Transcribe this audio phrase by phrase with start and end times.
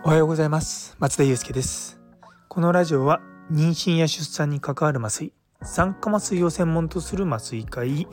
[0.09, 0.95] はようございます。
[0.97, 1.99] 松田祐介です。
[2.47, 3.21] このラジオは
[3.51, 8.07] 妊娠や出産に関わる麻酔酸化麻酔を専門とする麻酔科医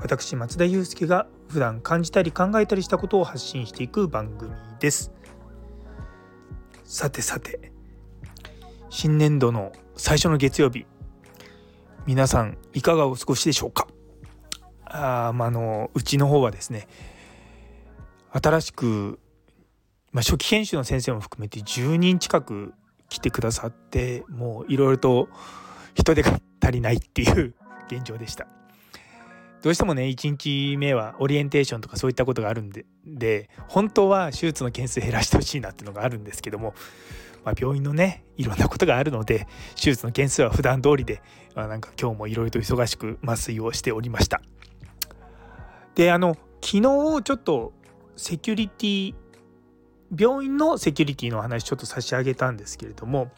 [0.00, 5.12] 私松田祐介が普段感じたり考えたりしたことを発信していく番組です。
[6.82, 7.70] さてさて
[8.90, 10.86] 新年度の最初の月曜日
[12.04, 13.86] 皆さんいかがお過ごしでしょうか？
[14.90, 16.88] あ、まあのうちの方はですね
[18.32, 19.18] 新しく
[20.12, 22.72] まあ、初期研修の先生も含めて10人近く
[23.08, 25.28] 来てくださってもういろいろと
[25.94, 27.54] 人手が足りないっていう
[27.90, 28.46] 現状でした。
[29.62, 36.74] どうしてもね1日目はオリエンテーションとかそういったことがあるんでで本当は手術の件数減らしてほしいなっていうのがあるんですけども、
[37.44, 41.22] まあ、病院のねいろんなことがあるので手術の件数は普段通りで、
[41.56, 44.40] まあ、なんか今日もいろいろと忙しく麻酔をしておりました。
[45.98, 47.72] であの昨日ちょっと
[48.14, 49.14] セキュリティ
[50.16, 53.32] 病院のセキュリティの話ちょっと差し上げたんですけれども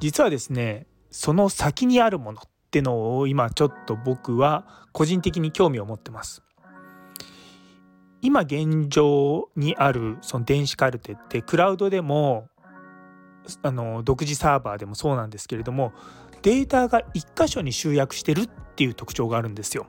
[0.00, 6.42] 実はですねその先にあるものってのを今ちょっと僕は個人的に興味を持ってます。
[8.20, 12.48] 今現状にあるその電子カルテってクラウドでも
[13.62, 15.92] あの独自サーバーでもそうなんですけれども
[16.42, 19.86] データが1箇所に集約してるっていう特徴があるんですよ。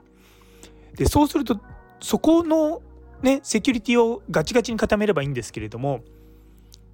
[0.96, 1.60] でそうすると
[2.00, 2.82] そこの
[3.22, 6.02] ねセキュリティをガチガチに固めればいいんですけれども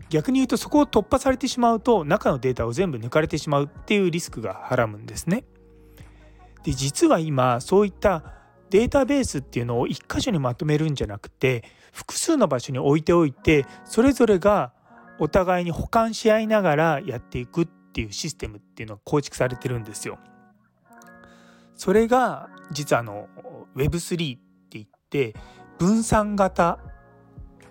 [0.08, 5.44] 逆に言うとそこを突破されてしまうと中のデータを全部抜かれてしまうっていうリスクがはらむんですね。
[6.62, 8.24] で実は今そういった
[8.70, 14.72] データベースっていうのを1箇所にまとめるんじゃなくて複数の場所に置いておいてそれぞれが
[15.18, 20.18] お互いに保管し合いながらやっていくっていうシステムっていうのが構築されてるんですよ。
[21.76, 23.28] それが実はあの
[23.76, 25.34] Web3 って言って
[25.78, 26.78] 分散型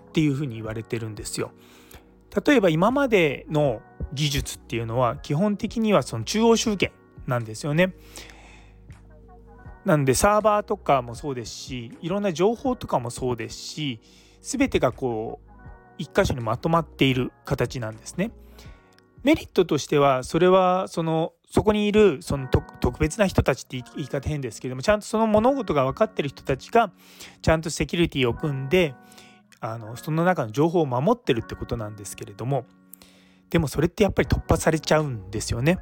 [0.08, 1.52] っていうふうに言われてるんですよ。
[2.46, 6.92] 例えば今までの技術っていうのは基本的にはその中央集権
[7.26, 7.94] なんですよね。
[9.84, 14.00] なんでサーバーとかもそうですしいろんな情報とかもそうですし
[14.42, 15.50] 全てがこう
[15.96, 18.32] 一箇所にまとまっている形なんですね。
[19.26, 26.92] メリットとしてはそれはそのそこにいるその特別な人たちって言い方変ですけどもちゃんとその物事が分かってる人たちが
[27.42, 28.94] ちゃんとセキュリティを組んで
[29.58, 32.66] あのその中の情報を守ってるってことなんですけれども
[33.50, 35.80] でもそれってやっぱり突破されちゃうんですよね。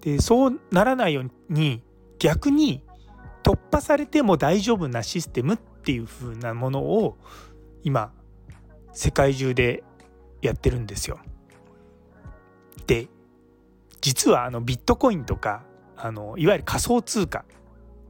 [0.00, 1.84] でそうならないように
[2.18, 2.82] 逆に
[3.44, 7.18] 突破されても大丈夫なシステムっていう風なものを
[7.84, 8.10] 今
[8.92, 9.84] 世界中で
[10.42, 11.20] やってるんですよ。
[12.86, 13.08] で
[14.00, 15.64] 実はあのビットコインとか
[15.96, 17.44] あのいわゆる仮想通貨っ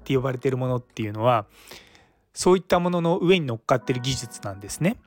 [0.04, 1.47] て呼ばれてるものっていうのは
[2.34, 4.99] そういったものの上に乗っかってる技術なんですね。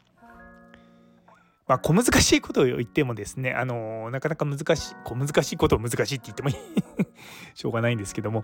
[1.67, 6.49] まあ、小難しいことを言ってもですねあのなかなか難しい小難しいことを難しいって言っても
[7.53, 8.43] しょうがないんですけども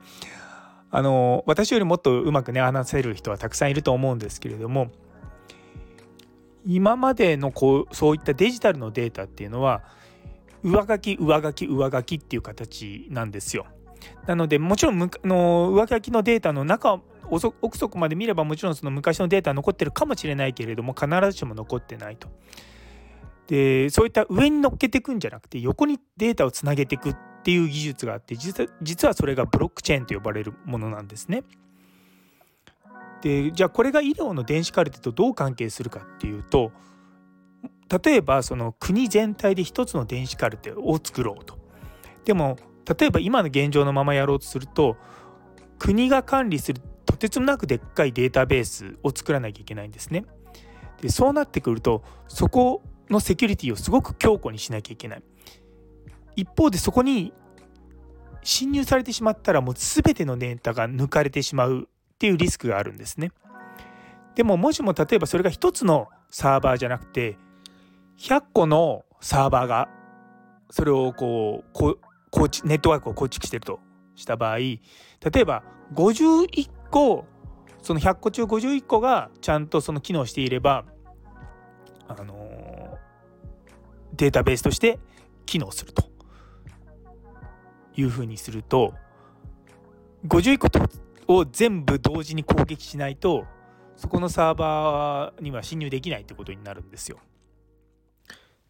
[0.92, 4.92] あの私よりもっとうまくね話せる人はたくさんいると思うんですけれども
[6.68, 9.82] 今までのこうそういったデジタルのデータっていうのは
[10.66, 13.68] 上書き上書き上書きっていう形なんですよ。
[14.26, 17.00] なのでもちろんの上書きのデータの中
[17.30, 22.28] 奥底まで見ればもちろんその昔のデータ残ってるかもしれないけれども必ずしも残ってないと。
[23.48, 31.44] でそういった上に乗っけていくんじゃなくて横にデータをつなげていくっていう技術があって実はそれがブロックチェーンと呼ばれるものなんですね。
[33.22, 36.72] でじゃあこれが医療の電子カルテとどう関係するかっていうと
[38.04, 41.58] 例えばその国全体で一つの電子カルテを作ろうと。
[42.24, 42.58] でも
[43.00, 44.98] 例えば今の現状のままやろうとすると
[45.80, 50.26] 国が管理するとてつもなくでっかいデータベースを作らなきゃいけないんですね。
[51.02, 55.24] でそうなってくるとそこのセキュリティをすごく強固にしなきゃいけない。
[56.36, 57.34] 一方でそこに
[58.44, 63.32] 侵入されてしまったらもう全てのデータが抜かれてしまうっていうリスクがあるんですね。
[64.36, 67.38] でももしも例えばそれが一つのサーバーじゃなくて
[68.18, 69.90] 100個のサーバーが
[70.70, 71.98] それをこうこ
[72.32, 73.80] 構築ネットワークを構築してると
[74.16, 74.80] した場合例
[75.36, 75.64] えば
[75.94, 77.26] 51個
[77.82, 80.86] その100個中51個がちゃんとその機能していれば
[82.08, 82.98] あの
[84.14, 85.00] データベースとして
[85.46, 86.04] 機能すると
[87.96, 88.94] いうふうにすると
[90.28, 90.58] 51
[91.28, 93.46] 個を全部同時に攻撃しないと
[93.96, 97.18] そこのサーバーには侵入できないってことになるんですよ。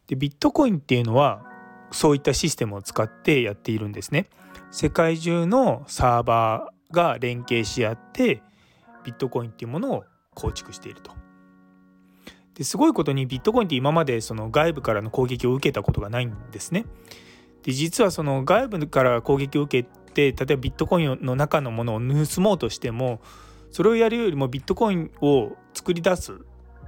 [0.06, 1.44] でビットコインっていうのは
[1.90, 4.28] そういったシステムを使ってやっているんですね。
[4.70, 8.42] 世界中のサーバーが連携し合って
[9.04, 10.04] ビットコインっていうものを
[10.34, 11.12] 構築していると。
[12.54, 16.86] ですごいことにビットコインって今までその外部からの攻撃を受けたことがないんですね。
[17.62, 23.20] で実はその外部から攻撃を受けて例えばビットコインの中のものを盗もうとしても
[23.70, 26.38] それをやるよりもビットコインを作り出す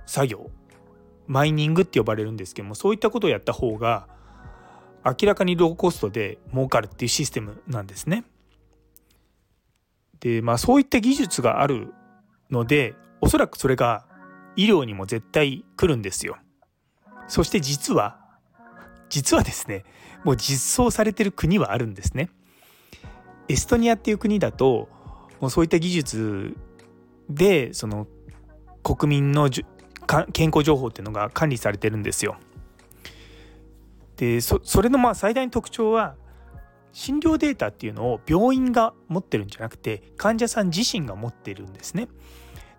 [0.06, 0.50] 作業
[1.28, 4.08] マイニングって呼ばれるんですけどもそういったことをやった方が
[5.04, 8.24] 明らかにローコストで儲かるっていうシステムなんですね。
[10.20, 11.94] でまあそういった技術がある
[12.50, 14.06] のでおそらくそれが
[14.56, 16.36] 医療にも絶対来るんですよ。
[17.28, 18.18] そして実は
[19.08, 19.84] 実はですね
[20.24, 22.30] もう実装されてる国はあるんですね。
[23.48, 24.88] エストニアっていう国だと
[25.40, 26.56] もうそういった技術
[27.30, 28.06] でその
[28.82, 29.48] 国民の
[30.32, 32.36] 健康情報っていうのが管理されてるんですよ。
[34.16, 36.16] でそれのまあ最大の特徴は
[36.92, 42.08] 診療データっていうのを病院が持ってるんじゃなくて患者さん自身が持ってるんですね。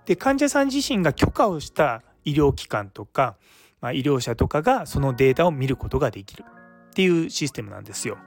[0.05, 3.37] で患者さん自身が許可をした医療機関とか、
[3.79, 6.43] まあ、医療者とかがそのデータを見ることができる
[6.89, 8.17] っていうシステムなんですよ。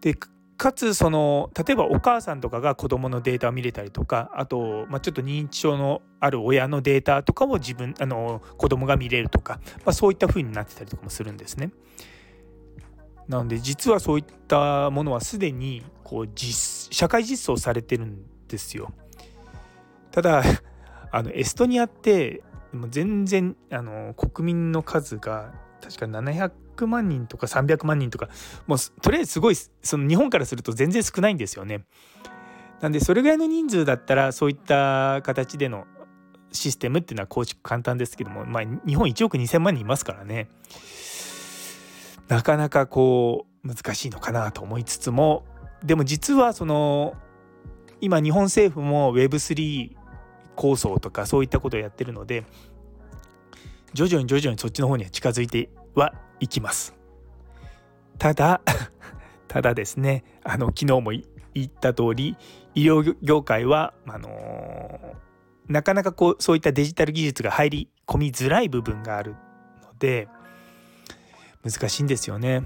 [0.00, 0.14] で
[0.58, 11.70] かつその例えばお母さんとかが子どものデータを見れたりとかあと、まあ、ちょっと認知症のある親のデータとかを自分あの子どもが見れるとか、まあ、そういった風になってたりとかもするんですね。
[13.28, 18.92] なので実はそういったものはすでにこう実社会実装されてるんですよ。
[20.10, 20.42] ただ
[21.12, 28.28] あのエストニアってもう全然あの国民の数が確か700万人とか300万人とか
[28.66, 31.84] もうとりあえずすごいその日本からすると全然少ないんですよね。
[32.80, 35.86] なんでそれぐらいの人数だったらそういった形での
[36.52, 40.48] システムっていうのは構築簡単ですけども、まあ、日本1億2,000万人いますからね
[42.28, 45.44] なかなかこう難しいのかなと思いつつも
[45.84, 47.14] でも実はその
[48.00, 49.96] 今日本政府も Web3
[50.54, 52.44] 構想とかそういったことをやってるので
[53.94, 56.94] 徐々に徐々にそっちの方には近づいてはいきます。
[58.18, 58.60] ただ
[59.48, 61.12] ただですねあの昨日も
[61.54, 62.36] 言った通り
[62.74, 69.32] 医療業界はあのー、なかなかこうそういったデジタル技術が入り込みづらい部分がある
[69.82, 70.28] ので
[71.64, 72.62] 難しいんですよね。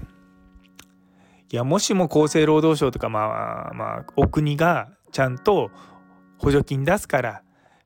[1.51, 5.69] いやもしも厚生労働省とかまあまあお国がちゃんと
[6.39, 7.43] 補助金出すから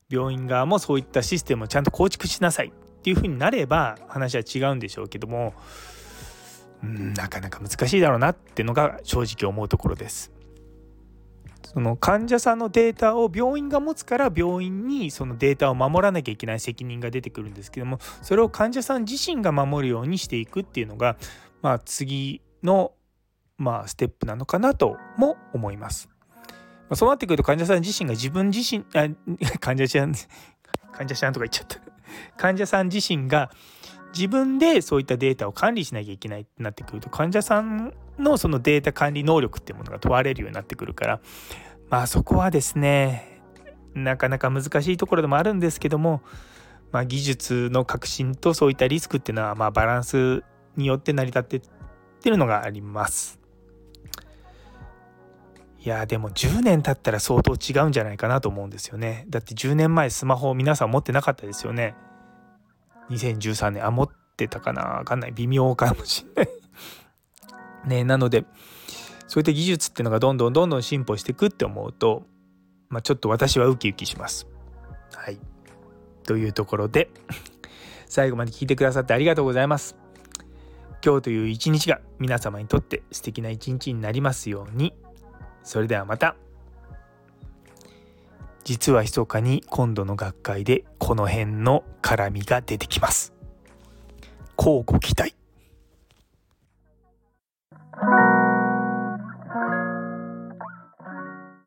[0.10, 2.72] 病院側もそういったシステムをちゃんと構築しなさい
[3.08, 5.54] っていう風になれば話は違うんでしょうけども
[6.84, 10.34] なかなか難しいだろうなっていうのが正直思うところです。
[11.64, 21.18] その患者さんのデータを病院が持つから病院にそのデータを守らなきゃいけない責任が出てくるんですけどもそれを患者さん自身が守るようにしていくっていうのが、
[21.62, 22.94] まあ、次の、
[23.58, 26.10] まあ、ステップなのかなとも思います。
[26.94, 29.08] そうなってくると患者さん自身が自分自身あ
[29.60, 30.14] 患者ちゃん
[30.94, 31.87] 患者さんとか言っちゃった
[32.38, 33.52] 患者さん自身が
[34.14, 41.20] 自分でそういったデータを管理しなきゃいけないってなってくると患者さんのそのデータ管理能力っていうものが問われるようになってくるから
[41.90, 43.42] まあそこはですね
[43.94, 46.22] なかなか難しいところでもあるんですけども、
[46.92, 50.44] まあ、技術の革新とそういったリスクっていうのはまあバランス
[50.76, 51.62] によって成り立ってっ
[52.22, 53.40] てるのがあります。
[55.80, 59.26] いやでも10年経ったら相当違うんじゃないかなと思うんですよね。
[59.30, 61.96] だって10年前スマホを皆さん持ってなかったですよね。
[63.10, 64.82] 2013年あ持ってたかな？
[64.82, 66.50] わかんない微妙かもしんない
[67.86, 68.46] ねなので
[69.28, 72.24] そういった技術っていうのがどんどんどんどん進歩していくって思うと、
[72.90, 74.48] まあ、ちょっと私はウキウキします。
[75.14, 75.40] はい。
[76.24, 77.10] というところで
[78.08, 79.96] 最後まで聞いてくださってありがとうございます。
[81.06, 84.94] 今日という一日が皆様にとって素敵な一日になりますように。
[85.64, 86.36] それではまた。
[88.68, 93.32] 実は密かに今度の学会でこの辺の絡みが出てきます。
[94.58, 95.38] こうご期待。